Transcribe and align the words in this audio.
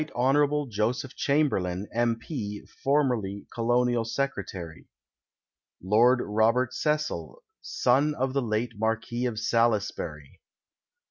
Hon. 0.15 0.67
Joseph 0.71 1.15
Chamberlain, 1.15 1.87
M. 1.93 2.17
P., 2.17 2.65
formerly; 2.83 3.45
Colonial 3.53 4.03
Secretary. 4.03 4.87
Lord 5.79 6.21
Robert 6.23 6.73
Cecil, 6.73 7.43
son 7.61 8.15
of 8.15 8.33
the 8.33 8.41
late 8.41 8.71
Marquis 8.79 9.27
of 9.27 9.37
Salisbury. 9.39 10.41